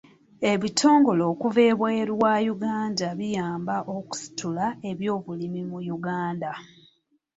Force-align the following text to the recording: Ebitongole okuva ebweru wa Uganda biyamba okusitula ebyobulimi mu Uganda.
Ebitongole 0.51 1.23
okuva 1.31 1.61
ebweru 1.71 2.13
wa 2.23 2.33
Uganda 2.53 3.07
biyamba 3.19 3.75
okusitula 3.95 4.65
ebyobulimi 4.89 5.61
mu 5.69 5.79
Uganda. 5.95 6.51